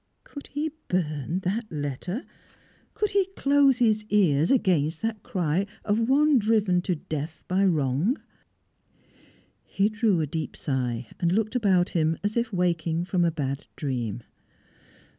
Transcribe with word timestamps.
Could 0.23 0.47
he 0.47 0.71
burn 0.87 1.41
that 1.43 1.71
letter? 1.71 2.25
Could 2.95 3.11
he 3.11 3.27
close 3.37 3.77
his 3.77 4.03
ears 4.09 4.49
against 4.49 5.03
that 5.03 5.21
cry 5.21 5.67
of 5.85 6.09
one 6.09 6.39
driven 6.39 6.81
to 6.81 6.95
death 6.95 7.43
by 7.47 7.63
wrong? 7.65 8.19
He 9.63 9.89
drew 9.89 10.19
a 10.19 10.25
deep 10.25 10.57
sigh, 10.57 11.05
and 11.19 11.31
looked 11.31 11.53
about 11.55 11.89
him 11.89 12.17
as 12.23 12.35
if 12.35 12.51
waking 12.51 13.05
from 13.05 13.23
a 13.23 13.29
bad 13.29 13.67
dream. 13.75 14.23